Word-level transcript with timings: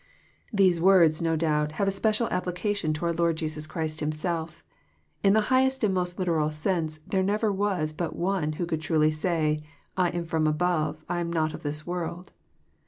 These 0.51 0.81
words, 0.81 1.21
no 1.21 1.35
doubt, 1.35 1.73
have 1.73 1.87
a 1.87 1.91
special 1.91 2.27
application 2.31 2.91
to 2.93 3.05
our 3.05 3.13
Liord 3.13 3.35
Jesus 3.35 3.67
Christ 3.67 3.99
Himself. 3.99 4.63
In 5.23 5.33
the 5.33 5.41
highest 5.53 5.83
and 5.83 5.93
most 5.93 6.17
literal 6.17 6.49
sense, 6.49 6.97
there 7.05 7.21
never 7.21 7.51
was 7.53 7.93
but 7.93 8.15
One 8.15 8.53
who 8.53 8.65
could 8.65 8.81
truly 8.81 9.11
say,'' 9.11 9.61
I 9.95 10.09
am 10.09 10.25
from 10.25 10.47
above,— 10.47 11.05
I 11.07 11.19
am 11.19 11.31
not 11.31 11.53
of 11.53 11.61
this 11.61 11.85
world." 11.85 12.31